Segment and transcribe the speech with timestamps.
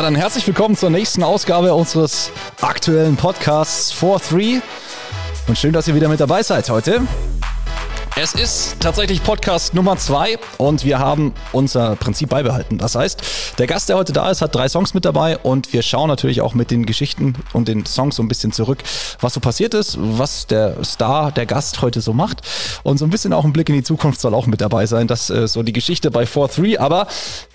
[0.00, 2.32] Ja, dann herzlich willkommen zur nächsten Ausgabe unseres
[2.62, 4.62] aktuellen Podcasts 4-3.
[5.46, 7.02] Und schön, dass ihr wieder mit dabei seid heute.
[8.22, 12.76] Es ist tatsächlich Podcast Nummer zwei und wir haben unser Prinzip beibehalten.
[12.76, 13.22] Das heißt,
[13.56, 16.42] der Gast, der heute da ist, hat drei Songs mit dabei und wir schauen natürlich
[16.42, 18.82] auch mit den Geschichten und den Songs so ein bisschen zurück,
[19.22, 22.42] was so passiert ist, was der Star, der Gast heute so macht
[22.82, 25.06] und so ein bisschen auch ein Blick in die Zukunft soll auch mit dabei sein.
[25.06, 27.06] Das ist so die Geschichte bei 4-3, aber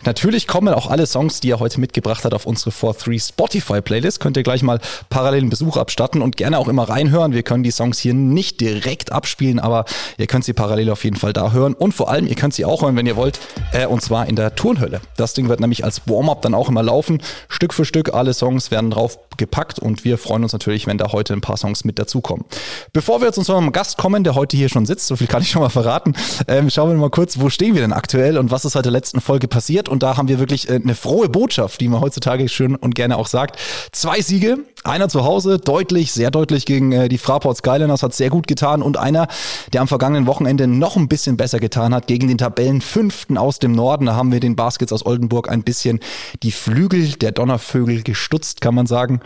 [0.04, 4.20] natürlich kommen auch alle Songs, die er heute mitgebracht hat, auf unsere 4-3 Spotify Playlist.
[4.20, 4.80] Könnt ihr gleich mal
[5.12, 7.34] parallel einen Besuch abstatten und gerne auch immer reinhören.
[7.34, 9.86] Wir können die Songs hier nicht direkt abspielen, aber
[10.18, 11.74] ihr könnt sie parallel auf jeden Fall da hören.
[11.74, 13.40] Und vor allem, ihr könnt sie auch hören, wenn ihr wollt,
[13.72, 15.02] äh, und zwar in der Turnhölle.
[15.18, 17.22] Das Ding wird nämlich als Warm-up dann auch immer laufen.
[17.50, 21.12] Stück für Stück, alle Songs werden drauf gepackt und wir freuen uns natürlich, wenn da
[21.12, 22.46] heute ein paar Songs mit dazukommen.
[22.94, 25.42] Bevor wir jetzt zu unserem Gast kommen, der heute hier schon sitzt, so viel kann
[25.42, 26.14] ich schon mal verraten,
[26.48, 28.92] ähm, schauen wir mal kurz, wo stehen wir denn aktuell und was ist seit der
[28.92, 29.90] letzten Folge passiert.
[29.90, 33.18] Und da haben wir wirklich äh, eine frohe Botschaft, die man heutzutage schön und gerne
[33.18, 33.60] auch sagt.
[33.92, 38.30] Zwei Siege, einer zu Hause, deutlich, sehr deutlich gegen äh, die Fraport Skyliners, hat sehr
[38.30, 39.28] gut getan und einer,
[39.74, 43.72] der am vergangenen Wochenende noch ein bisschen besser getan hat gegen den Tabellenfünften aus dem
[43.72, 44.06] Norden.
[44.06, 46.00] Da haben wir den Baskets aus Oldenburg ein bisschen
[46.44, 49.22] die Flügel der Donnervögel gestutzt, kann man sagen.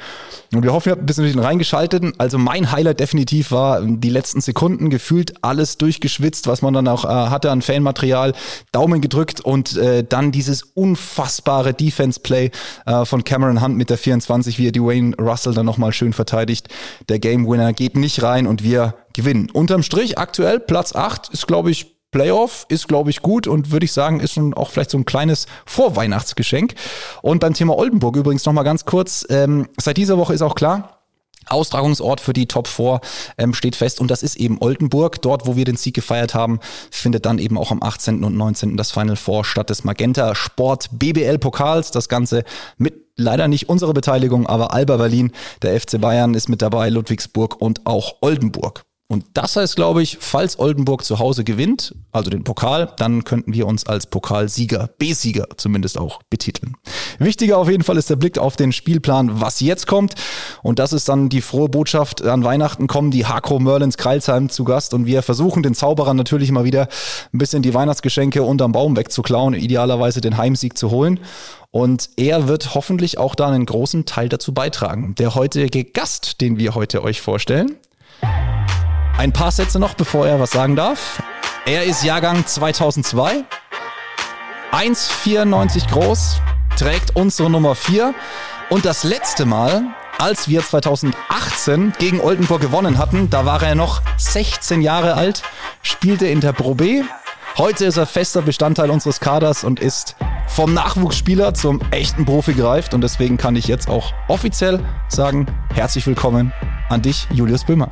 [0.53, 2.03] Und wir hoffen, ihr habt ein bisschen reingeschaltet.
[2.17, 7.05] Also mein Highlight definitiv war die letzten Sekunden, gefühlt alles durchgeschwitzt, was man dann auch
[7.05, 8.33] äh, hatte an Fanmaterial,
[8.71, 12.51] Daumen gedrückt und äh, dann dieses unfassbare Defense-Play
[12.85, 16.67] äh, von Cameron Hunt mit der 24, wie er Dwayne Russell dann nochmal schön verteidigt.
[17.07, 19.49] Der Game Winner geht nicht rein und wir gewinnen.
[19.51, 23.85] Unterm Strich aktuell Platz 8 ist, glaube ich, Playoff ist, glaube ich, gut und würde
[23.85, 26.73] ich sagen, ist schon auch vielleicht so ein kleines Vorweihnachtsgeschenk.
[27.21, 29.25] Und beim Thema Oldenburg übrigens nochmal ganz kurz.
[29.29, 30.99] Ähm, seit dieser Woche ist auch klar,
[31.49, 33.01] Austragungsort für die Top 4
[33.37, 35.21] ähm, steht fest und das ist eben Oldenburg.
[35.21, 36.59] Dort, wo wir den Sieg gefeiert haben,
[36.91, 38.23] findet dann eben auch am 18.
[38.23, 38.77] und 19.
[38.77, 41.91] das Final Four statt des Magenta Sport BBL Pokals.
[41.91, 42.43] Das Ganze
[42.77, 47.61] mit leider nicht unserer Beteiligung, aber Alba Berlin, der FC Bayern ist mit dabei, Ludwigsburg
[47.61, 48.83] und auch Oldenburg.
[49.11, 53.55] Und das heißt, glaube ich, falls Oldenburg zu Hause gewinnt, also den Pokal, dann könnten
[53.55, 56.75] wir uns als Pokalsieger, B-Sieger zumindest auch betiteln.
[57.17, 60.13] Wichtiger auf jeden Fall ist der Blick auf den Spielplan, was jetzt kommt.
[60.61, 62.21] Und das ist dann die frohe Botschaft.
[62.21, 66.51] An Weihnachten kommen die Hakro Merlins Kreilsheim zu Gast und wir versuchen den Zauberern natürlich
[66.51, 66.87] mal wieder
[67.33, 71.19] ein bisschen die Weihnachtsgeschenke unterm Baum wegzuklauen, idealerweise den Heimsieg zu holen.
[71.71, 75.13] Und er wird hoffentlich auch da einen großen Teil dazu beitragen.
[75.15, 77.77] Der heutige Gast, den wir heute euch vorstellen,
[79.17, 81.21] ein paar Sätze noch, bevor er was sagen darf.
[81.65, 83.43] Er ist Jahrgang 2002,
[84.71, 86.41] 1,94 groß,
[86.77, 88.15] trägt unsere Nummer 4
[88.69, 89.83] und das letzte Mal,
[90.17, 95.43] als wir 2018 gegen Oldenburg gewonnen hatten, da war er noch 16 Jahre alt,
[95.83, 97.03] spielte in der Pro B.
[97.57, 100.15] Heute ist er fester Bestandteil unseres Kaders und ist
[100.49, 106.05] vom Nachwuchsspieler zum echten Profi gereift und deswegen kann ich jetzt auch offiziell sagen, herzlich
[106.05, 106.51] willkommen
[106.89, 107.91] an dich, Julius Böhmer.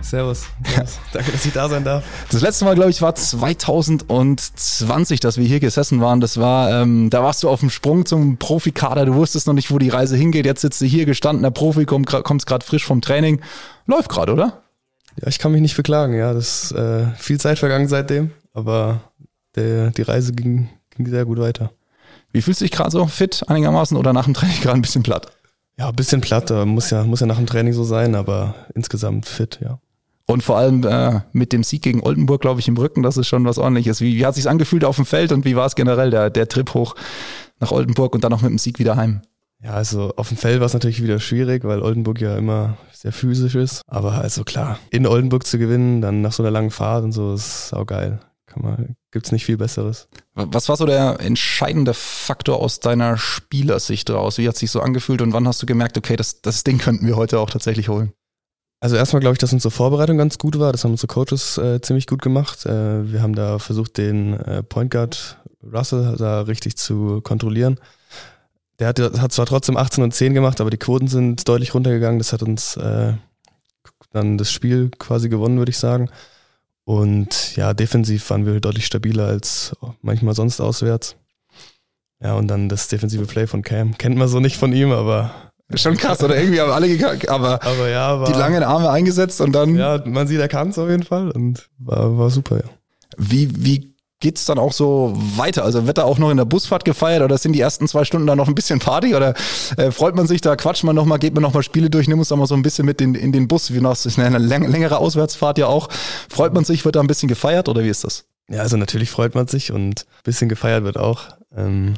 [0.00, 0.46] Servus.
[0.76, 0.84] Ja.
[1.12, 2.04] Danke, dass ich da sein darf.
[2.30, 6.20] Das letzte Mal, glaube ich, war 2020, dass wir hier gesessen waren.
[6.20, 9.04] Das war, ähm, da warst du auf dem Sprung zum Profikader.
[9.04, 10.46] Du wusstest noch nicht, wo die Reise hingeht.
[10.46, 13.40] Jetzt sitzt du hier gestandener Profi, komm, kommst gerade frisch vom Training.
[13.86, 14.62] Läuft gerade, oder?
[15.20, 16.14] Ja, ich kann mich nicht beklagen.
[16.14, 19.00] Ja, das ist äh, viel Zeit vergangen seitdem, aber
[19.54, 21.70] der, die Reise ging, ging sehr gut weiter.
[22.32, 23.06] Wie fühlst du dich gerade so?
[23.06, 25.32] Fit einigermaßen oder nach dem Training gerade ein bisschen platt?
[25.78, 26.50] Ja, ein bisschen platt.
[26.66, 29.78] Muss ja, muss ja nach dem Training so sein, aber insgesamt fit, ja.
[30.26, 33.26] Und vor allem äh, mit dem Sieg gegen Oldenburg, glaube ich, im Rücken, das ist
[33.26, 34.00] schon was ordentliches.
[34.00, 36.46] Wie, wie hat sich angefühlt auf dem Feld und wie war es generell, der, der
[36.48, 36.94] Trip hoch
[37.58, 39.22] nach Oldenburg und dann noch mit dem Sieg wieder heim?
[39.62, 43.12] Ja, also auf dem Feld war es natürlich wieder schwierig, weil Oldenburg ja immer sehr
[43.12, 43.82] physisch ist.
[43.88, 47.34] Aber also klar, in Oldenburg zu gewinnen, dann nach so einer langen Fahrt und so,
[47.34, 48.20] ist auch geil.
[48.50, 50.08] Kann man, gibt's nicht viel Besseres.
[50.34, 54.38] Was war so der entscheidende Faktor aus deiner Spielersicht daraus?
[54.38, 56.78] Wie hat es sich so angefühlt und wann hast du gemerkt, okay, das, das Ding
[56.78, 58.12] könnten wir heute auch tatsächlich holen?
[58.80, 60.72] Also erstmal glaube ich, dass unsere Vorbereitung ganz gut war.
[60.72, 62.66] Das haben unsere Coaches äh, ziemlich gut gemacht.
[62.66, 67.78] Äh, wir haben da versucht, den äh, Point Guard Russell da richtig zu kontrollieren.
[68.80, 72.18] Der hat, hat zwar trotzdem 18 und 10 gemacht, aber die Quoten sind deutlich runtergegangen.
[72.18, 73.12] Das hat uns äh,
[74.10, 76.10] dann das Spiel quasi gewonnen, würde ich sagen.
[76.90, 81.14] Und ja, defensiv waren wir deutlich stabiler als manchmal sonst auswärts.
[82.20, 83.96] Ja, und dann das defensive Play von Cam.
[83.96, 87.62] Kennt man so nicht von ihm, aber Schon krass, oder irgendwie haben alle gekackt, aber,
[87.62, 89.76] aber ja, war, die langen Arme eingesetzt und dann.
[89.76, 92.70] Ja, man sieht, er kann es auf jeden Fall und war, war super, ja.
[93.16, 93.89] Wie, wie
[94.20, 95.64] geht's dann auch so weiter?
[95.64, 98.26] Also wird da auch noch in der Busfahrt gefeiert oder sind die ersten zwei Stunden
[98.26, 99.34] dann noch ein bisschen Party oder
[99.76, 102.28] äh, freut man sich da, quatscht man nochmal, geht man nochmal Spiele durch, nimmt uns
[102.28, 105.58] da mal so ein bisschen mit in, in den Bus, wie ist eine längere Auswärtsfahrt
[105.58, 105.88] ja auch.
[106.28, 108.26] Freut man sich, wird da ein bisschen gefeiert oder wie ist das?
[108.48, 111.28] Ja, also natürlich freut man sich und ein bisschen gefeiert wird auch.
[111.56, 111.94] Ähm,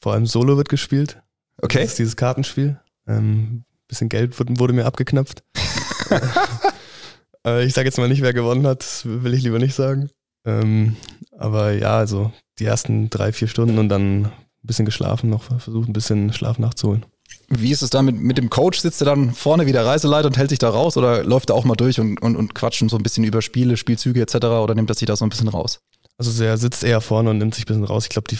[0.00, 1.22] vor allem Solo wird gespielt.
[1.62, 1.82] Okay.
[1.82, 2.78] Das ist dieses Kartenspiel.
[3.06, 5.42] Ähm, bisschen Geld wurde, mir abgeknapft.
[7.46, 10.10] äh, ich sage jetzt mal nicht, wer gewonnen hat, das will ich lieber nicht sagen.
[10.44, 10.96] Ähm,
[11.38, 14.32] aber ja, also die ersten drei, vier Stunden und dann ein
[14.62, 17.06] bisschen geschlafen, noch versucht ein bisschen Schlaf nachzuholen.
[17.48, 18.80] Wie ist es da mit, mit dem Coach?
[18.80, 21.56] Sitzt er dann vorne wie der Reiseleiter und hält sich da raus oder läuft er
[21.56, 24.36] auch mal durch und, und, und quatscht so ein bisschen über Spiele, Spielzüge etc.
[24.36, 25.80] oder nimmt er sich da so ein bisschen raus?
[26.18, 28.04] Also er sitzt eher vorne und nimmt sich ein bisschen raus.
[28.04, 28.38] Ich glaube, die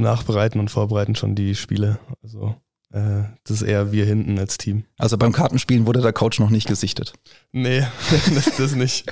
[0.00, 1.98] nachbereiten und vorbereiten schon die Spiele.
[2.22, 2.56] Also
[2.92, 4.84] äh, das ist eher wir hinten als Team.
[4.98, 7.12] Also beim Kartenspielen wurde der Coach noch nicht gesichtet.
[7.52, 7.86] Nee,
[8.34, 9.04] das, das nicht.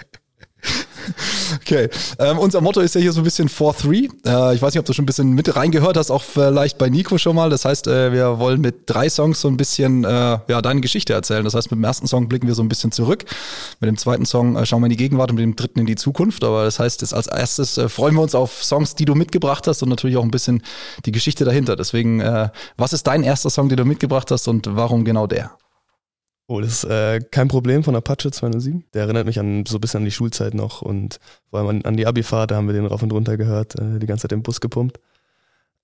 [1.57, 1.89] Okay.
[2.19, 4.09] Ähm, unser Motto ist ja hier so ein bisschen 4-3.
[4.27, 6.89] Äh, ich weiß nicht, ob du schon ein bisschen mit reingehört hast, auch vielleicht bei
[6.89, 7.51] Nico schon mal.
[7.51, 11.13] Das heißt, äh, wir wollen mit drei Songs so ein bisschen äh, ja, deine Geschichte
[11.13, 11.45] erzählen.
[11.45, 13.25] Das heißt, mit dem ersten Song blicken wir so ein bisschen zurück.
[13.81, 15.87] Mit dem zweiten Song äh, schauen wir in die Gegenwart und mit dem dritten in
[15.87, 16.45] die Zukunft.
[16.45, 19.67] Aber das heißt, jetzt als erstes äh, freuen wir uns auf Songs, die du mitgebracht
[19.67, 20.63] hast und natürlich auch ein bisschen
[21.07, 21.77] die Geschichte dahinter.
[21.77, 25.53] Deswegen, äh, was ist dein erster Song, den du mitgebracht hast und warum genau der?
[26.51, 28.85] Oh, das ist äh, kein Problem von Apache 207.
[28.95, 31.83] Der erinnert mich an so ein bisschen an die Schulzeit noch und vor allem an,
[31.85, 34.33] an die Abifahrt, da haben wir den rauf und runter gehört, äh, die ganze Zeit
[34.33, 34.99] im Bus gepumpt.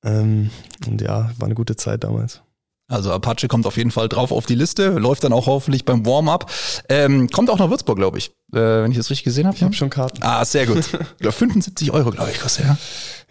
[0.03, 0.51] Ähm,
[0.87, 2.41] und ja, war eine gute Zeit damals.
[2.89, 6.07] Also Apache kommt auf jeden Fall drauf auf die Liste, läuft dann auch hoffentlich beim
[6.07, 6.51] Warm-up.
[6.89, 9.57] Ähm, kommt auch nach Würzburg, glaube ich, äh, wenn ich das richtig gesehen habe.
[9.57, 10.23] Ich habe schon Karten.
[10.23, 10.85] Ah, sehr gut.
[11.21, 12.77] 75 Euro, glaube ich, kostet ja.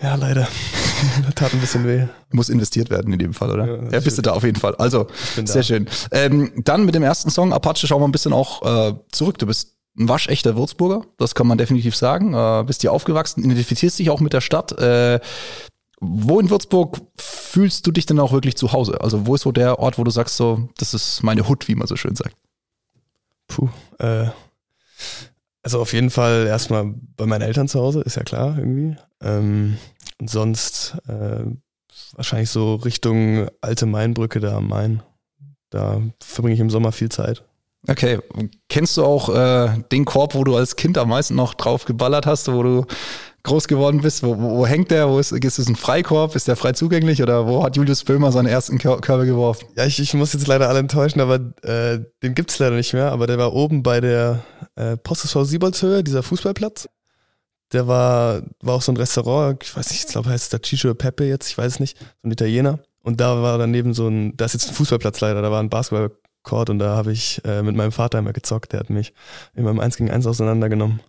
[0.01, 0.47] Ja, leider.
[1.35, 2.07] tat ein bisschen weh.
[2.31, 3.65] Muss investiert werden in dem Fall, oder?
[3.65, 4.75] Ja, ja bist du da auf jeden Fall.
[4.75, 5.63] Also, sehr da.
[5.63, 5.87] schön.
[6.11, 9.37] Ähm, dann mit dem ersten Song, Apache, schauen wir ein bisschen auch äh, zurück.
[9.37, 12.33] Du bist ein waschechter Würzburger, das kann man definitiv sagen.
[12.33, 14.71] Äh, bist hier aufgewachsen, identifizierst dich auch mit der Stadt.
[14.79, 15.19] Äh,
[15.99, 18.99] wo in Würzburg fühlst du dich denn auch wirklich zu Hause?
[18.99, 21.75] Also wo ist so der Ort, wo du sagst, so, das ist meine Hut, wie
[21.75, 22.35] man so schön sagt?
[23.47, 24.27] Puh, äh,
[25.61, 28.97] also auf jeden Fall erstmal bei meinen Eltern zu Hause, ist ja klar irgendwie.
[29.21, 29.77] Ähm,
[30.23, 31.43] und sonst äh,
[32.15, 35.03] wahrscheinlich so Richtung alte Mainbrücke da am Main.
[35.69, 37.43] Da verbringe ich im Sommer viel Zeit.
[37.89, 38.19] Okay,
[38.69, 42.25] kennst du auch äh, den Korb, wo du als Kind am meisten noch drauf geballert
[42.25, 42.85] hast, wo du
[43.43, 44.23] groß geworden bist?
[44.23, 45.09] Wo, wo, wo hängt der?
[45.09, 46.37] Wo ist, ist es ein Freikorb?
[46.37, 47.21] Ist der frei zugänglich?
[47.21, 49.67] Oder wo hat Julius Böhmer seinen ersten Kör Körbe geworfen?
[49.75, 53.11] Ja, ich, ich muss jetzt leider alle enttäuschen, aber äh, den gibt's leider nicht mehr.
[53.11, 54.41] Aber der war oben bei der
[54.77, 56.87] äh, Posteshaus Sieboldshöhe, dieser Fußballplatz.
[57.73, 60.93] Der war, war auch so ein Restaurant, ich weiß nicht, ich glaube heißt der Chicho
[60.93, 62.79] Pepe jetzt, ich weiß es nicht, so ein Italiener.
[63.01, 65.69] Und da war daneben so ein, da ist jetzt ein Fußballplatz leider, da war ein
[65.69, 68.71] Basketballcourt und da habe ich äh, mit meinem Vater immer gezockt.
[68.71, 69.13] Der hat mich
[69.53, 71.01] immer im 1 gegen 1 auseinandergenommen.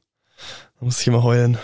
[0.80, 1.58] Da musste ich immer heulen.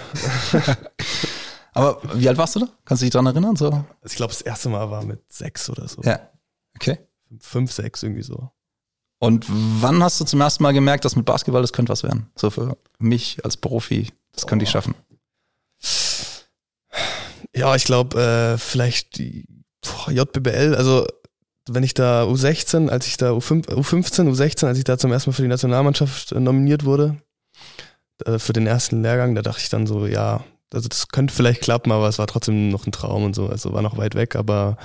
[1.73, 2.69] Aber wie alt warst du da?
[2.85, 3.56] Kannst du dich dran erinnern?
[3.56, 3.67] So?
[3.67, 6.02] Also ich glaube, das erste Mal war mit sechs oder so.
[6.02, 6.20] Ja.
[6.76, 6.99] Okay.
[7.38, 8.50] Fünf, sechs, irgendwie so.
[9.19, 12.31] Und wann hast du zum ersten Mal gemerkt, dass mit Basketball das könnte was werden?
[12.37, 14.08] So für mich als Profi,
[14.41, 14.95] das könnte ich schaffen.
[17.55, 19.47] Ja, ich glaube, äh, vielleicht die
[19.83, 21.07] boah, JBL, also
[21.69, 25.31] wenn ich da U16, als ich da U5, U15, U16, als ich da zum ersten
[25.31, 27.21] Mal für die Nationalmannschaft äh, nominiert wurde,
[28.25, 31.61] äh, für den ersten Lehrgang, da dachte ich dann so, ja, also das könnte vielleicht
[31.61, 34.37] klappen, aber es war trotzdem noch ein Traum und so, also war noch weit weg,
[34.37, 34.79] aber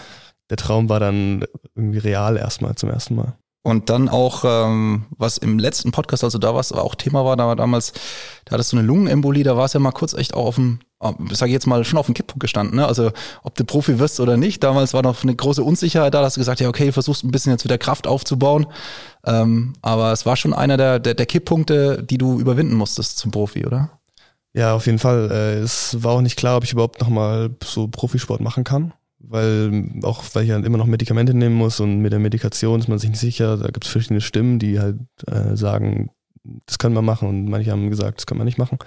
[0.50, 3.38] der Traum war dann irgendwie real erstmal zum ersten Mal.
[3.66, 7.48] Und dann auch, ähm, was im letzten Podcast, also da was auch Thema war, da
[7.48, 7.94] war damals,
[8.46, 10.82] da hattest du eine Lungenembolie, da war es ja mal kurz echt auch auf dem,
[11.32, 12.76] sage ich jetzt mal, schon auf dem Kipppunkt gestanden.
[12.76, 12.86] Ne?
[12.86, 16.26] Also ob du Profi wirst oder nicht, damals war noch eine große Unsicherheit da, da
[16.26, 18.68] hast du gesagt, ja okay, versuchst ein bisschen jetzt wieder Kraft aufzubauen.
[19.26, 23.32] Ähm, aber es war schon einer der, der, der Kipppunkte, die du überwinden musstest zum
[23.32, 23.90] Profi, oder?
[24.54, 25.32] Ja, auf jeden Fall.
[25.32, 28.94] Äh, es war auch nicht klar, ob ich überhaupt nochmal so Profisport machen kann
[29.30, 32.88] weil auch weil ich halt immer noch Medikamente nehmen muss und mit der Medikation ist
[32.88, 33.58] man sich nicht sicher.
[33.58, 36.10] Da gibt es verschiedene Stimmen, die halt äh, sagen,
[36.66, 38.78] das können wir machen und manche haben gesagt, das können wir nicht machen.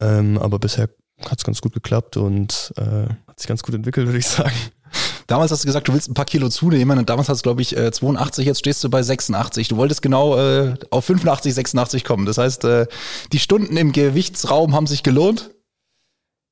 [0.00, 0.88] Ähm, aber bisher
[1.28, 4.54] hat es ganz gut geklappt und äh, hat sich ganz gut entwickelt, würde ich sagen.
[5.26, 7.62] Damals hast du gesagt, du willst ein paar Kilo zunehmen und damals hast du, glaube
[7.62, 9.68] ich, 82, äh, jetzt stehst du bei 86.
[9.68, 12.26] Du wolltest genau äh, auf 85, 86 kommen.
[12.26, 12.86] Das heißt, äh,
[13.32, 15.50] die Stunden im Gewichtsraum haben sich gelohnt.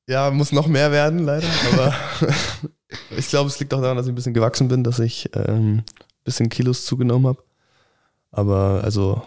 [0.09, 1.47] Ja, muss noch mehr werden, leider.
[1.71, 1.95] Aber
[3.17, 5.77] ich glaube, es liegt auch daran, dass ich ein bisschen gewachsen bin, dass ich ähm,
[5.77, 5.83] ein
[6.23, 7.43] bisschen Kilos zugenommen habe.
[8.31, 9.21] Aber also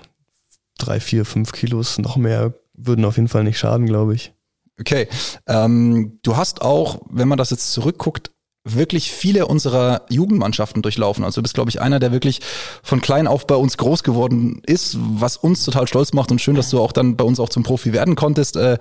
[0.79, 4.33] drei, vier, fünf Kilos noch mehr würden auf jeden Fall nicht schaden, glaube ich.
[4.79, 5.09] Okay.
[5.47, 8.31] Ähm, du hast auch, wenn man das jetzt zurückguckt,
[8.67, 11.25] wirklich viele unserer Jugendmannschaften durchlaufen.
[11.25, 12.41] Also du bist, glaube ich, einer, der wirklich
[12.83, 16.57] von klein auf bei uns groß geworden ist, was uns total stolz macht und schön,
[16.57, 18.57] dass du auch dann bei uns auch zum Profi werden konntest.
[18.57, 18.79] Äh,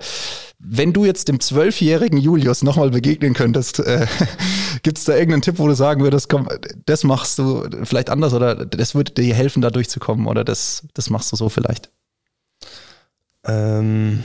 [0.58, 4.06] wenn du jetzt dem zwölfjährigen Julius nochmal begegnen könntest, äh,
[4.82, 6.48] gibt es da irgendeinen Tipp, wo du sagen würdest, komm,
[6.84, 11.10] das machst du vielleicht anders oder das würde dir helfen, da durchzukommen oder das, das
[11.10, 11.90] machst du so vielleicht?
[13.44, 14.24] Ähm,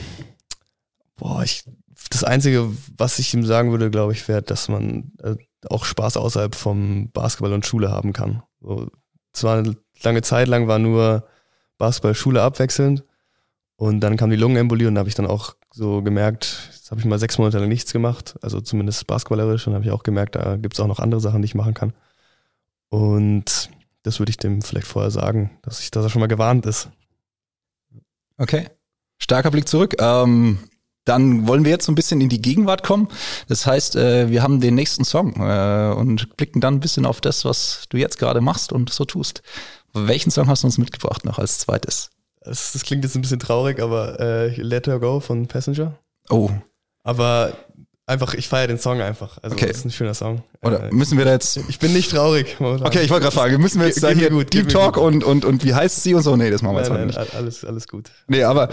[1.17, 1.63] boah, ich,
[2.09, 5.35] das Einzige, was ich ihm sagen würde, glaube ich, wäre, dass man, äh,
[5.69, 8.43] auch Spaß außerhalb vom Basketball und Schule haben kann.
[8.61, 8.87] So,
[9.33, 11.27] zwar eine lange Zeit lang war nur
[11.77, 13.03] Basketball, Schule abwechselnd
[13.75, 16.99] und dann kam die Lungenembolie und da habe ich dann auch so gemerkt, jetzt habe
[16.99, 20.35] ich mal sechs Monate lang nichts gemacht, also zumindest basketballerisch und habe ich auch gemerkt,
[20.35, 21.93] da gibt es auch noch andere Sachen, die ich machen kann.
[22.89, 23.69] Und
[24.03, 26.89] das würde ich dem vielleicht vorher sagen, dass, ich, dass er schon mal gewarnt ist.
[28.37, 28.67] Okay.
[29.17, 29.95] Starker Blick zurück.
[29.99, 30.59] Ähm,
[31.05, 33.07] dann wollen wir jetzt so ein bisschen in die Gegenwart kommen.
[33.47, 37.21] Das heißt, äh, wir haben den nächsten Song äh, und blicken dann ein bisschen auf
[37.21, 39.41] das, was du jetzt gerade machst und so tust.
[39.93, 42.11] Welchen Song hast du uns mitgebracht noch als zweites?
[42.43, 45.97] Das, das klingt jetzt ein bisschen traurig, aber äh, Let Her Go von Passenger.
[46.29, 46.49] Oh.
[47.03, 47.53] Aber
[48.05, 49.37] einfach, ich feiere den Song einfach.
[49.41, 49.67] Also okay.
[49.67, 50.43] das ist ein schöner Song.
[50.61, 51.57] Oder äh, müssen wir da jetzt.
[51.67, 52.59] Ich bin nicht traurig.
[52.59, 52.87] Momentan.
[52.87, 55.23] Okay, ich wollte gerade fragen, müssen wir jetzt Ge da hier gut, Deep Talk und,
[55.23, 56.35] und, und wie heißt sie und so?
[56.35, 57.35] Nee, das machen wir nein, jetzt nein, nicht.
[57.35, 58.11] Alles, alles gut.
[58.27, 58.69] Nee, aber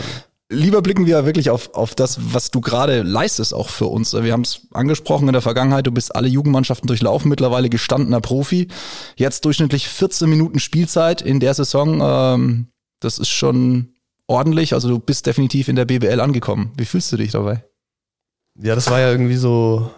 [0.48, 4.12] lieber blicken wir wirklich auf, auf das, was du gerade leistest, auch für uns.
[4.14, 8.68] Wir haben es angesprochen in der Vergangenheit, du bist alle Jugendmannschaften durchlaufen, mittlerweile gestandener Profi.
[9.16, 12.00] Jetzt durchschnittlich 14 Minuten Spielzeit in der Saison.
[12.02, 12.68] Ähm,
[13.00, 13.94] das ist schon
[14.26, 14.74] ordentlich.
[14.74, 16.72] Also du bist definitiv in der BBL angekommen.
[16.76, 17.64] Wie fühlst du dich dabei?
[18.60, 19.90] Ja, das war ja irgendwie so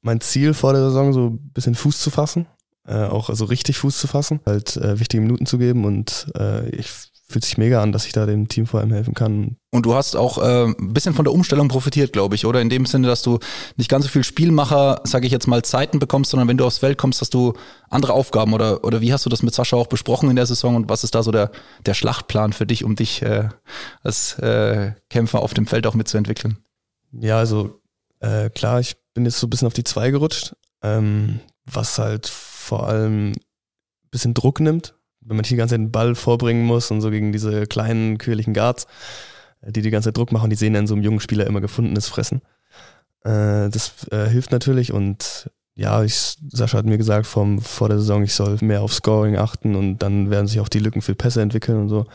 [0.00, 2.46] mein Ziel vor der Saison, so ein bisschen Fuß zu fassen.
[2.86, 6.70] Äh, auch also richtig Fuß zu fassen, halt äh, wichtige Minuten zu geben und äh,
[6.70, 6.90] ich
[7.30, 9.56] fühlt sich mega an, dass ich da dem Team vor allem helfen kann.
[9.70, 12.60] Und du hast auch äh, ein bisschen von der Umstellung profitiert, glaube ich, oder?
[12.62, 13.38] In dem Sinne, dass du
[13.76, 16.78] nicht ganz so viel Spielmacher, sage ich jetzt mal, Zeiten bekommst, sondern wenn du aufs
[16.78, 17.52] Feld kommst, hast du
[17.90, 20.74] andere Aufgaben oder, oder wie hast du das mit Sascha auch besprochen in der Saison
[20.74, 21.50] und was ist da so der,
[21.84, 23.50] der Schlachtplan für dich, um dich äh,
[24.02, 26.58] als äh, Kämpfer auf dem Feld auch mitzuentwickeln?
[27.12, 27.80] Ja, also
[28.20, 32.26] äh, klar, ich bin jetzt so ein bisschen auf die zwei gerutscht, ähm, was halt
[32.26, 33.36] vor allem ein
[34.10, 34.94] bisschen Druck nimmt,
[35.28, 38.54] wenn man die ganze Zeit den Ball vorbringen muss und so gegen diese kleinen, quirligen
[38.54, 38.86] Guards,
[39.60, 41.60] äh, die die ganze Zeit Druck machen, die sehen dann so einem jungen Spieler immer
[41.60, 42.42] gefundenes Fressen.
[43.24, 47.98] Äh, das äh, hilft natürlich und ja, ich, Sascha hat mir gesagt vom, vor der
[47.98, 51.14] Saison, ich soll mehr auf Scoring achten und dann werden sich auch die Lücken für
[51.14, 52.06] Pässe entwickeln und so.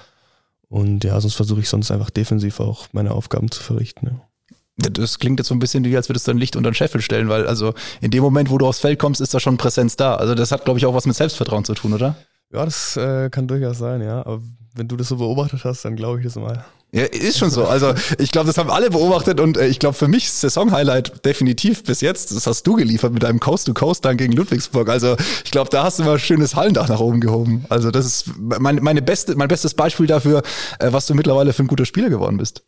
[0.67, 4.07] Und ja, sonst versuche ich sonst einfach defensiv auch meine Aufgaben zu verrichten.
[4.07, 4.89] Ja.
[4.89, 6.99] Das klingt jetzt so ein bisschen wie, als würdest du ein Licht unter den Scheffel
[6.99, 9.95] stellen, weil also in dem Moment, wo du aufs Feld kommst, ist da schon Präsenz
[9.95, 10.15] da.
[10.15, 12.15] Also das hat, glaube ich, auch was mit Selbstvertrauen zu tun, oder?
[12.53, 14.19] Ja, das äh, kann durchaus sein, ja.
[14.25, 14.41] Aber
[14.75, 16.63] wenn du das so beobachtet hast, dann glaube ich das mal.
[16.91, 17.65] Ja, ist schon so.
[17.65, 21.83] Also ich glaube, das haben alle beobachtet und äh, ich glaube für mich Saison-Highlight definitiv
[21.83, 22.35] bis jetzt.
[22.35, 24.89] Das hast du geliefert mit deinem Coast-to-Coast dann gegen Ludwigsburg.
[24.89, 27.65] Also ich glaube, da hast du mal ein schönes Hallendach nach oben gehoben.
[27.69, 30.43] Also das ist mein, meine beste, mein bestes Beispiel dafür,
[30.77, 32.63] äh, was du mittlerweile für ein guter Spieler geworden bist.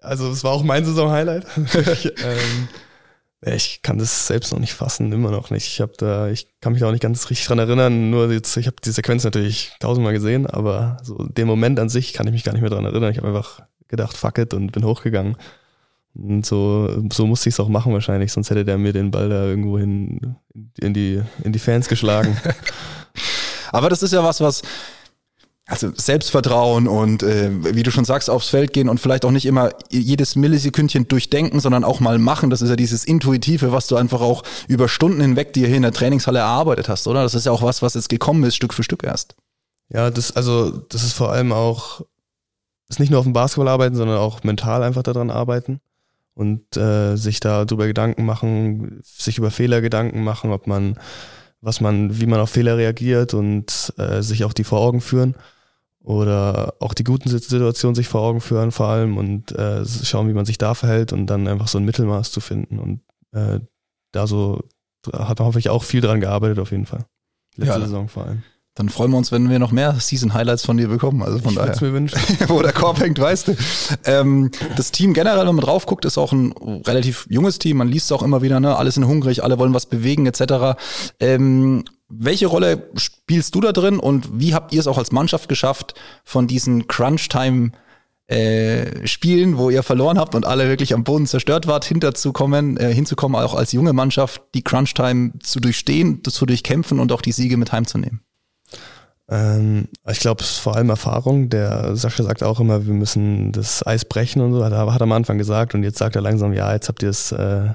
[0.00, 1.44] Also es war auch mein Saison-Highlight.
[2.24, 2.68] ähm,
[3.40, 5.66] ich kann das selbst noch nicht fassen, immer noch nicht.
[5.68, 8.10] Ich habe da, ich kann mich auch nicht ganz richtig dran erinnern.
[8.10, 12.12] Nur jetzt, ich habe die Sequenz natürlich tausendmal gesehen, aber so den Moment an sich
[12.12, 13.12] kann ich mich gar nicht mehr dran erinnern.
[13.12, 15.36] Ich habe einfach gedacht, fuck it und bin hochgegangen.
[16.14, 19.28] Und so, so musste ich es auch machen wahrscheinlich, sonst hätte der mir den Ball
[19.28, 20.36] da irgendwo hin
[20.80, 22.36] in die, in die Fans geschlagen.
[23.72, 24.62] aber das ist ja was, was
[25.68, 29.44] also Selbstvertrauen und äh, wie du schon sagst, aufs Feld gehen und vielleicht auch nicht
[29.44, 32.48] immer jedes Millisekündchen durchdenken, sondern auch mal machen.
[32.48, 35.82] Das ist ja dieses Intuitive, was du einfach auch über Stunden hinweg dir hier in
[35.82, 37.22] der Trainingshalle erarbeitet hast, oder?
[37.22, 39.36] Das ist ja auch was, was jetzt gekommen ist, Stück für Stück erst.
[39.90, 42.00] Ja, das, also, das ist vor allem auch,
[42.88, 45.80] ist nicht nur auf dem Basketball arbeiten, sondern auch mental einfach daran arbeiten
[46.32, 50.98] und äh, sich da drüber Gedanken machen, sich über Fehler Gedanken machen, ob man,
[51.60, 55.34] was man, wie man auf Fehler reagiert und äh, sich auch die vor Augen führen
[56.08, 60.32] oder auch die guten Situationen sich vor Augen führen vor allem und äh, schauen, wie
[60.32, 62.78] man sich da verhält und dann einfach so ein Mittelmaß zu finden.
[62.78, 63.00] Und
[63.32, 63.60] äh,
[64.12, 64.62] da so
[65.12, 67.04] hat man hoffentlich auch viel dran gearbeitet auf jeden Fall.
[67.56, 68.42] Letzte ja, Saison vor allem.
[68.74, 71.22] Dann freuen wir uns, wenn wir noch mehr Season-Highlights von dir bekommen.
[71.22, 71.76] Also von ich daher.
[71.82, 72.18] mir wünschen.
[72.48, 73.56] Wo der Korb hängt, weißt du.
[74.04, 76.52] Ähm, das Team generell, wenn man drauf guckt, ist auch ein
[76.86, 77.76] relativ junges Team.
[77.76, 78.76] Man liest es auch immer wieder, ne?
[78.76, 80.78] Alle sind hungrig, alle wollen was bewegen, etc.
[81.20, 85.48] Ähm, welche Rolle spielst du da drin und wie habt ihr es auch als Mannschaft
[85.48, 87.72] geschafft, von diesen Crunch-Time
[88.28, 92.92] äh, Spielen, wo ihr verloren habt und alle wirklich am Boden zerstört wart, hinterzukommen, äh,
[92.92, 97.56] hinzukommen, auch als junge Mannschaft die Crunch-Time zu durchstehen, zu durchkämpfen und auch die Siege
[97.56, 98.20] mit heimzunehmen?
[99.30, 101.48] Ähm, ich glaube, es ist vor allem Erfahrung.
[101.48, 104.64] Der Sascha sagt auch immer, wir müssen das Eis brechen und so.
[104.64, 107.10] Hat, hat er am Anfang gesagt und jetzt sagt er langsam, ja, jetzt habt ihr
[107.10, 107.70] es äh,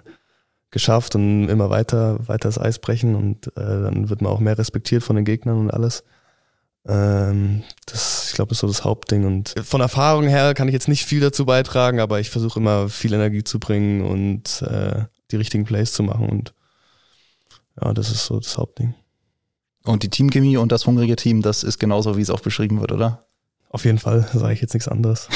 [0.73, 4.57] geschafft und immer weiter, weiter das Eis brechen und äh, dann wird man auch mehr
[4.57, 6.03] respektiert von den Gegnern und alles.
[6.85, 9.23] Ähm, das, ich glaube, ist so das Hauptding.
[9.25, 12.89] Und von Erfahrung her kann ich jetzt nicht viel dazu beitragen, aber ich versuche immer
[12.89, 16.27] viel Energie zu bringen und äh, die richtigen Plays zu machen.
[16.27, 16.53] Und
[17.79, 18.95] ja, das ist so das Hauptding.
[19.85, 22.91] Und die Teamchemie und das hungrige Team, das ist genauso, wie es auch beschrieben wird,
[22.91, 23.23] oder?
[23.73, 25.27] Auf jeden Fall, sage ich jetzt nichts anderes.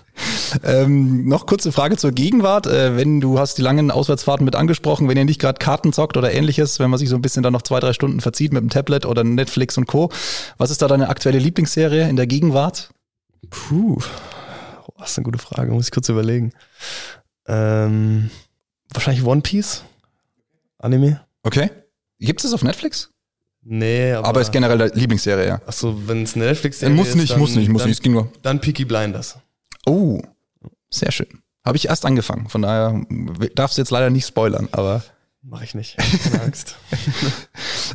[0.64, 2.66] ähm, noch kurze Frage zur Gegenwart.
[2.66, 6.16] Äh, wenn du hast die langen Auswärtsfahrten mit angesprochen, wenn ihr nicht gerade Karten zockt
[6.16, 8.62] oder ähnliches, wenn man sich so ein bisschen dann noch zwei, drei Stunden verzieht mit
[8.62, 10.10] dem Tablet oder Netflix und Co.
[10.56, 12.94] Was ist da deine aktuelle Lieblingsserie in der Gegenwart?
[13.50, 16.52] Puh, oh, das ist eine gute Frage, muss ich kurz überlegen.
[17.46, 18.30] Ähm,
[18.94, 19.84] wahrscheinlich One Piece
[20.78, 21.20] Anime.
[21.42, 21.68] Okay.
[22.20, 23.10] Gibt es das auf Netflix?
[23.68, 24.28] Nee, aber.
[24.28, 25.60] Aber ist generell deine Lieblingsserie, ja.
[25.66, 27.98] Achso, wenn es Netflix Äh, muss nicht, dann, muss nicht, muss dann, nicht.
[27.98, 28.30] Es ging nur.
[28.42, 29.38] Dann Peaky Blinders.
[29.86, 30.20] Oh,
[30.88, 31.26] sehr schön.
[31.64, 32.48] Habe ich erst angefangen.
[32.48, 33.02] Von daher
[33.56, 35.02] darfst du jetzt leider nicht spoilern, aber.
[35.42, 35.96] Mache ich nicht.
[36.30, 36.76] Keine Angst.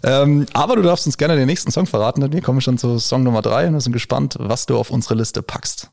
[0.04, 2.98] Ähm, aber du darfst uns gerne den nächsten Song verraten, denn wir kommen schon zu
[2.98, 5.92] Song Nummer drei und wir sind gespannt, was du auf unsere Liste packst.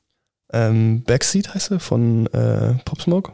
[0.53, 3.33] ähm, Backseat heißt er von äh, Pop Smoke.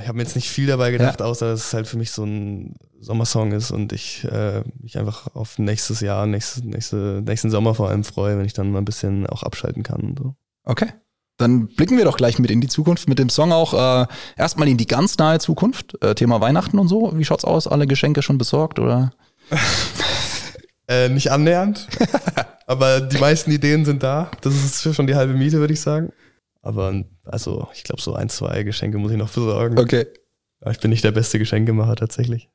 [0.00, 2.24] Ich habe mir jetzt nicht viel dabei gedacht, außer dass es halt für mich so
[2.24, 7.74] ein Sommersong ist und ich äh, mich einfach auf nächstes Jahr, nächstes, nächste, nächsten Sommer
[7.74, 10.34] vor allem freue, wenn ich dann mal ein bisschen auch abschalten kann und so.
[10.64, 10.88] Okay.
[11.36, 14.06] Dann blicken wir doch gleich mit in die Zukunft mit dem Song auch äh,
[14.36, 16.02] erstmal in die ganz nahe Zukunft.
[16.02, 17.12] Äh, Thema Weihnachten und so.
[17.14, 17.66] Wie schaut's aus?
[17.66, 19.12] Alle Geschenke schon besorgt oder?
[20.88, 21.86] Äh, nicht annähernd,
[22.66, 24.30] aber die meisten Ideen sind da.
[24.40, 26.12] Das ist schon die halbe Miete, würde ich sagen.
[26.62, 29.78] Aber also, ich glaube, so ein, zwei Geschenke muss ich noch besorgen.
[29.78, 30.06] Okay.
[30.60, 32.48] Aber ich bin nicht der beste Geschenkemacher tatsächlich.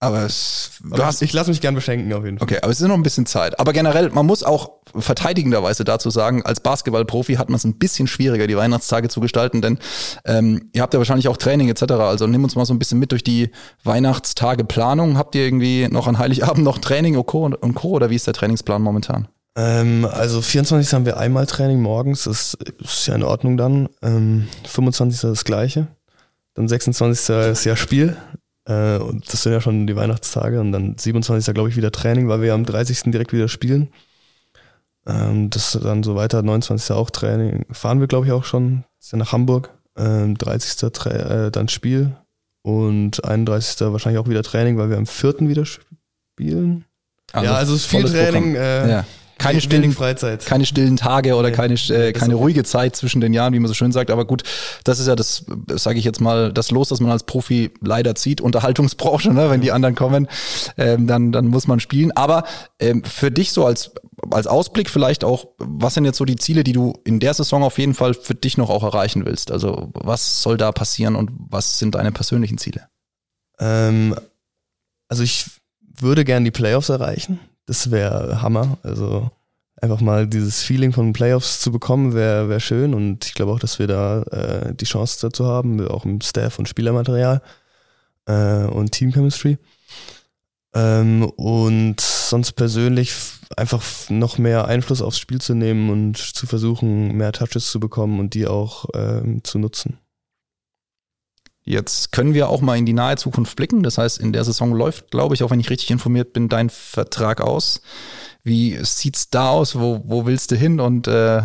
[0.00, 2.44] Aber es, Aber hast, ich lasse mich gern beschenken auf jeden Fall.
[2.44, 3.58] okay, aber es ist noch ein bisschen Zeit.
[3.58, 8.06] Aber generell, man muss auch verteidigenderweise dazu sagen, als Basketballprofi hat man es ein bisschen
[8.06, 9.78] schwieriger, die Weihnachtstage zu gestalten, denn
[10.24, 11.82] ähm, ihr habt ja wahrscheinlich auch Training etc.
[11.94, 13.50] Also nimm uns mal so ein bisschen mit durch die
[13.82, 15.18] Weihnachtstage Planung.
[15.18, 17.46] Habt ihr irgendwie noch an Heiligabend noch Training und Co.
[17.46, 17.88] und Co.
[17.88, 19.26] oder wie ist der Trainingsplan momentan?
[19.58, 20.94] Ähm, also 24.
[20.94, 23.88] haben wir einmal Training morgens, das ist ja in Ordnung dann.
[24.02, 25.20] Ähm, 25.
[25.22, 25.88] das gleiche.
[26.54, 27.28] Dann 26.
[27.50, 28.16] ist ja Spiel.
[28.66, 30.60] Äh, und das sind ja schon die Weihnachtstage.
[30.60, 31.52] Und dann 27.
[31.54, 33.10] glaube ich wieder Training, weil wir am 30.
[33.10, 33.88] direkt wieder spielen.
[35.08, 36.40] Ähm, das dann so weiter.
[36.42, 36.92] 29.
[36.92, 37.64] auch Training.
[37.72, 38.84] Fahren wir glaube ich auch schon.
[39.00, 39.70] Ist ja nach Hamburg.
[39.96, 40.92] Ähm, 30.
[40.92, 42.14] Tra äh, dann Spiel.
[42.62, 43.80] Und 31.
[43.92, 45.48] wahrscheinlich auch wieder Training, weil wir am 4.
[45.48, 46.84] wieder spielen.
[47.34, 48.54] ja, also es ist viel Training.
[48.54, 49.04] Äh, Ja.
[49.38, 50.44] Keine stillen, Freizeit.
[50.46, 53.68] keine stillen Tage oder Nee, keine, äh, keine ruhige Zeit zwischen den Jahren, wie man
[53.68, 54.10] so schön sagt.
[54.10, 54.42] Aber gut,
[54.84, 58.14] das ist ja das, sage ich jetzt mal, das Los, das man als Profi leider
[58.14, 59.50] zieht, Unterhaltungsbranche, ne?
[59.50, 60.28] wenn die anderen kommen,
[60.76, 62.12] ähm, dann, dann muss man spielen.
[62.12, 62.44] Aber
[62.80, 63.92] ähm, für dich so als,
[64.30, 67.62] als Ausblick vielleicht auch, was sind jetzt so die Ziele, die du in der Saison
[67.62, 69.50] auf jeden Fall für dich noch auch erreichen willst?
[69.50, 72.88] Also was soll da passieren und was sind deine persönlichen Ziele?
[73.60, 74.14] Ähm,
[75.08, 75.46] also ich
[75.80, 77.40] würde gern die Playoffs erreichen.
[77.68, 78.78] Das wäre Hammer.
[78.82, 79.30] Also
[79.80, 82.94] einfach mal dieses Feeling von Playoffs zu bekommen, wäre wär schön.
[82.94, 86.58] Und ich glaube auch, dass wir da äh, die Chance dazu haben, auch im Staff
[86.58, 87.42] und Spielermaterial
[88.26, 89.58] äh, und Team-Chemistry.
[90.74, 93.12] Ähm, und sonst persönlich
[93.56, 98.18] einfach noch mehr Einfluss aufs Spiel zu nehmen und zu versuchen, mehr Touches zu bekommen
[98.18, 99.98] und die auch ähm, zu nutzen.
[101.68, 103.82] Jetzt können wir auch mal in die nahe Zukunft blicken.
[103.82, 106.70] Das heißt, in der Saison läuft, glaube ich, auch wenn ich richtig informiert bin, dein
[106.70, 107.82] Vertrag aus.
[108.42, 109.78] Wie sieht's da aus?
[109.78, 110.80] Wo, wo willst du hin?
[110.80, 111.42] Und äh,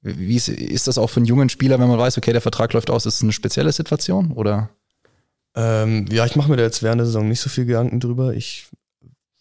[0.00, 2.72] wie ist, ist das auch für einen jungen Spieler, wenn man weiß, okay, der Vertrag
[2.72, 4.32] läuft aus, ist es eine spezielle Situation?
[4.32, 4.70] Oder?
[5.54, 8.32] Ähm, ja, ich mache mir da jetzt während der Saison nicht so viel Gedanken drüber.
[8.32, 8.68] Ich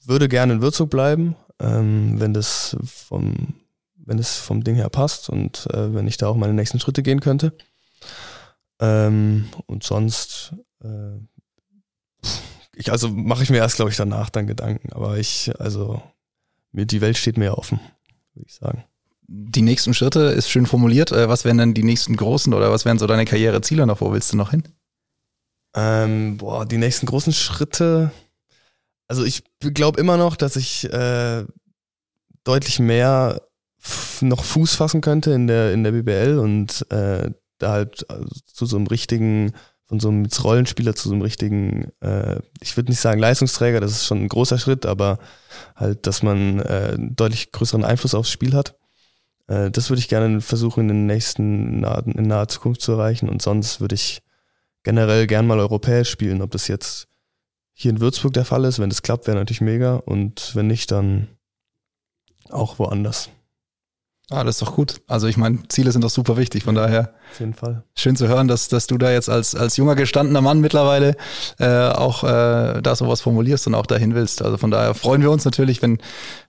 [0.04, 3.54] würde gerne in Würzburg bleiben, ähm, wenn das vom,
[3.96, 7.02] wenn das vom Ding her passt und äh, wenn ich da auch meine nächsten Schritte
[7.02, 7.54] gehen könnte.
[8.80, 11.18] Ähm, und sonst, äh,
[12.76, 14.92] ich, also mache ich mir erst, glaube ich, danach dann Gedanken.
[14.94, 16.02] Aber ich, also,
[16.72, 17.80] mir, die Welt steht mir offen,
[18.34, 18.84] würde ich sagen.
[19.28, 21.12] Die nächsten Schritte ist schön formuliert.
[21.12, 24.02] Äh, Was wären denn die nächsten großen oder was wären so deine Karriereziele noch?
[24.02, 24.64] Wo willst du noch hin?
[25.76, 28.12] Ähm, boah, die nächsten großen Schritte.
[29.08, 31.44] Also ich glaube immer noch, dass ich äh,
[32.44, 33.42] deutlich mehr
[34.22, 38.66] noch Fuß fassen könnte in der in der BBL und äh, da halt also zu
[38.66, 39.54] so einem richtigen
[39.88, 43.92] von so einem Rollenspieler zu so einem richtigen, äh, ich würde nicht sagen Leistungsträger, das
[43.92, 45.20] ist schon ein großer Schritt, aber
[45.76, 48.76] halt, dass man äh, einen deutlich größeren Einfluss aufs Spiel hat.
[49.48, 53.30] Äh, das würde ich gerne versuchen in den nächsten nahe, in naher Zukunft zu erreichen
[53.30, 54.24] und sonst würde ich
[54.84, 56.42] generell gern mal europäisch spielen.
[56.42, 57.08] Ob das jetzt
[57.74, 59.98] hier in Würzburg der Fall ist, wenn das klappt, wäre natürlich mega.
[59.98, 61.28] Und wenn nicht, dann
[62.50, 63.30] auch woanders.
[64.32, 65.02] Ah, das ist doch gut.
[65.08, 67.14] Also ich meine, Ziele sind doch super wichtig, von daher.
[67.32, 67.84] Auf jeden Fall.
[67.96, 71.16] Schön zu hören, dass, dass du da jetzt als, als junger gestandener Mann mittlerweile
[71.60, 74.42] äh, auch äh, da sowas formulierst und auch dahin willst.
[74.42, 76.00] Also von daher freuen wir uns natürlich, wenn,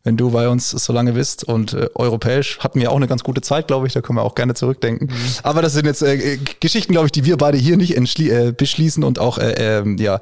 [0.05, 1.45] wenn du bei uns so lange bist.
[1.45, 3.93] Und äh, europäisch hatten wir auch eine ganz gute Zeit, glaube ich.
[3.93, 5.09] Da können wir auch gerne zurückdenken.
[5.09, 5.15] Mhm.
[5.43, 9.05] Aber das sind jetzt äh, Geschichten, glaube ich, die wir beide hier nicht äh, beschließen
[9.05, 10.21] und auch äh, äh, ja,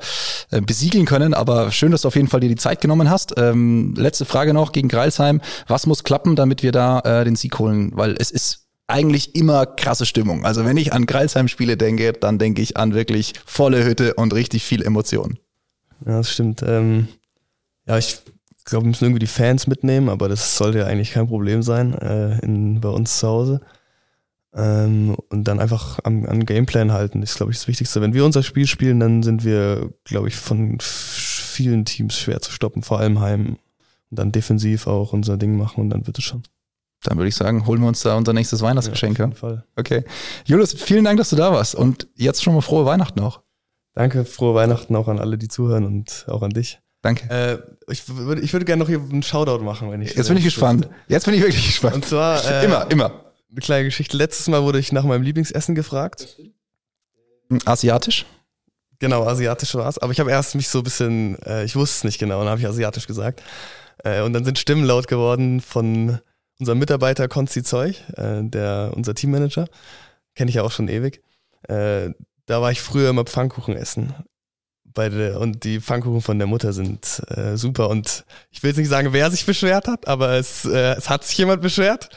[0.50, 1.34] äh, besiegeln können.
[1.34, 3.34] Aber schön, dass du auf jeden Fall dir die Zeit genommen hast.
[3.36, 5.40] Ähm, letzte Frage noch gegen Greilsheim.
[5.68, 9.66] Was muss klappen, damit wir da äh, den Sieg holen, weil es ist eigentlich immer
[9.66, 10.44] krasse Stimmung.
[10.44, 14.64] Also wenn ich an Greilsheim-Spiele denke, dann denke ich an wirklich volle Hütte und richtig
[14.64, 15.38] viel Emotionen.
[16.04, 16.62] Ja, das stimmt.
[16.66, 17.08] Ähm,
[17.86, 18.18] ja, ich
[18.64, 21.94] glaube, wir müssen irgendwie die Fans mitnehmen, aber das sollte ja eigentlich kein Problem sein
[21.94, 23.60] äh, in, bei uns zu Hause.
[24.54, 28.00] Ähm, und dann einfach am, an Gameplan halten, ist, glaube ich, das Wichtigste.
[28.00, 32.52] Wenn wir unser Spiel spielen, dann sind wir, glaube ich, von vielen Teams schwer zu
[32.52, 33.56] stoppen, vor allem heim.
[34.10, 36.42] Und dann defensiv auch unser Ding machen und dann wird es schon.
[37.04, 39.18] Dann würde ich sagen, holen wir uns da unser nächstes Weihnachtsgeschenk.
[39.18, 39.64] Ja, auf jeden Fall.
[39.76, 40.04] Okay.
[40.44, 43.42] Julius, vielen Dank, dass du da warst und jetzt schon mal frohe Weihnachten auch.
[43.94, 46.80] Danke, frohe Weihnachten auch an alle, die zuhören und auch an dich.
[47.02, 47.28] Danke.
[47.28, 50.14] Äh, ich, würde, ich würde gerne noch hier einen Shoutout machen, wenn ich.
[50.14, 50.88] Jetzt bin ich gespannt.
[51.06, 51.94] Jetzt bin ich wirklich gespannt.
[51.94, 52.42] Und zwar.
[52.42, 53.24] Äh, immer, immer.
[53.50, 54.16] Eine kleine Geschichte.
[54.16, 56.38] Letztes Mal wurde ich nach meinem Lieblingsessen gefragt.
[57.66, 58.24] Asiatisch?
[58.98, 59.98] Genau, asiatisch war es.
[59.98, 62.48] Aber ich habe erst mich so ein bisschen, äh, ich wusste es nicht genau, dann
[62.48, 63.42] habe ich asiatisch gesagt.
[64.02, 66.20] Äh, und dann sind Stimmen laut geworden von
[66.58, 69.66] unser Mitarbeiter Konzi Zeug, äh, der, unser Teammanager,
[70.34, 71.22] kenne ich ja auch schon ewig.
[71.68, 72.10] Äh,
[72.46, 74.14] da war ich früher immer Pfannkuchen essen.
[74.96, 77.88] Der, und die Pfannkuchen von der Mutter sind äh, super.
[77.88, 81.24] Und ich will jetzt nicht sagen, wer sich beschwert hat, aber es, äh, es hat
[81.24, 82.10] sich jemand beschwert.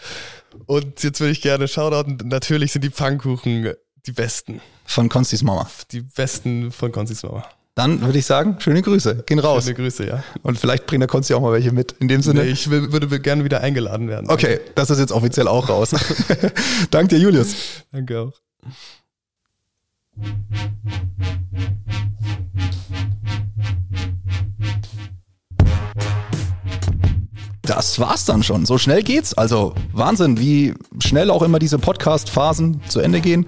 [0.65, 2.23] Und jetzt will ich gerne Shoutout.
[2.23, 3.73] Natürlich sind die Pfannkuchen
[4.05, 4.61] die besten.
[4.85, 5.69] Von Konzis Mama.
[5.91, 7.47] Die besten von Konzis Mama.
[7.77, 9.23] Dann würde ich sagen, schöne Grüße.
[9.27, 9.65] Gehen raus.
[9.65, 10.23] Schöne Grüße, ja.
[10.41, 11.91] Und vielleicht bringt der Konzi auch mal welche mit.
[11.99, 12.43] In dem Sinne.
[12.43, 14.31] Nee, ich will, würde gerne wieder eingeladen werden.
[14.31, 15.91] Okay, das ist jetzt offiziell auch raus.
[16.89, 17.55] Danke dir, Julius.
[17.91, 18.33] Danke auch.
[27.61, 28.65] Das war's dann schon.
[28.65, 29.35] So schnell geht's.
[29.35, 33.45] Also Wahnsinn, wie schnell auch immer diese Podcast-Phasen zu Ende gehen.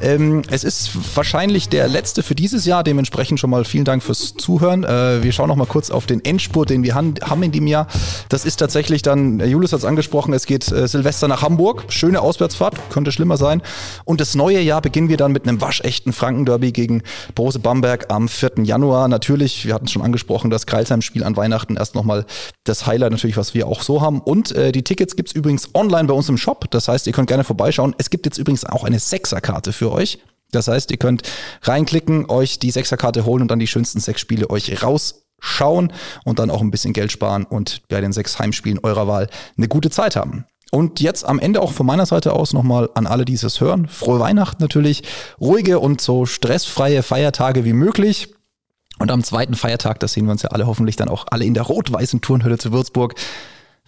[0.00, 2.84] Ähm, es ist wahrscheinlich der letzte für dieses Jahr.
[2.84, 4.84] Dementsprechend schon mal vielen Dank fürs Zuhören.
[4.84, 7.86] Äh, wir schauen noch mal kurz auf den Endspurt, den wir haben in dem Jahr.
[8.28, 11.84] Das ist tatsächlich dann, Julius hat es angesprochen, es geht äh, Silvester nach Hamburg.
[11.88, 13.62] Schöne Auswärtsfahrt, könnte schlimmer sein.
[14.04, 17.02] Und das neue Jahr beginnen wir dann mit einem waschechten Frankenderby gegen
[17.34, 18.52] Brose Bamberg am 4.
[18.62, 19.08] Januar.
[19.08, 22.26] Natürlich, wir hatten es schon angesprochen, das Kreilsheim-Spiel an Weihnachten erst nochmal
[22.64, 24.20] das Highlight natürlich, was wir auch so haben.
[24.20, 26.70] Und äh, die Tickets gibt's übrigens online bei uns im Shop.
[26.70, 27.94] Das heißt, ihr könnt gerne vorbeischauen.
[27.98, 30.18] Es gibt jetzt übrigens auch eine Sechserkarte für euch.
[30.52, 31.22] Das heißt, ihr könnt
[31.62, 35.92] reinklicken, euch die Sechserkarte holen und dann die schönsten sechs Spiele euch rausschauen
[36.24, 39.68] und dann auch ein bisschen Geld sparen und bei den sechs Heimspielen eurer Wahl eine
[39.68, 40.46] gute Zeit haben.
[40.72, 43.88] Und jetzt am Ende auch von meiner Seite aus nochmal an alle, die es hören.
[43.88, 45.04] Frohe Weihnachten natürlich.
[45.40, 48.34] Ruhige und so stressfreie Feiertage wie möglich.
[48.98, 51.54] Und am zweiten Feiertag, das sehen wir uns ja alle hoffentlich dann auch alle in
[51.54, 53.14] der rot-weißen Turnhülle zu Würzburg.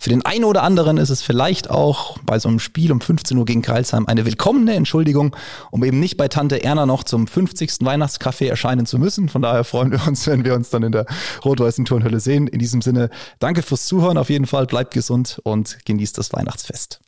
[0.00, 3.36] Für den einen oder anderen ist es vielleicht auch bei so einem Spiel um 15
[3.36, 5.34] Uhr gegen Karlsheim eine willkommene Entschuldigung,
[5.72, 7.80] um eben nicht bei Tante Erna noch zum 50.
[7.80, 9.28] Weihnachtscafé erscheinen zu müssen.
[9.28, 11.06] Von daher freuen wir uns, wenn wir uns dann in der
[11.44, 12.46] rot-weißen Turnhülle sehen.
[12.46, 17.00] In diesem Sinne, danke fürs Zuhören auf jeden Fall, bleibt gesund und genießt das Weihnachtsfest.